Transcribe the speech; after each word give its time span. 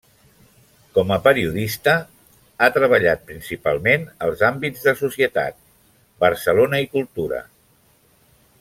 Com 0.93 1.11
a 1.17 1.17
periodista, 1.27 1.93
ha 2.61 2.69
treballat 2.77 3.21
principalment 3.33 4.09
els 4.29 4.41
àmbits 4.49 4.89
de 4.89 4.95
Societat, 5.03 5.61
Barcelona 6.25 6.81
i 6.87 6.89
Cultura. 6.99 7.43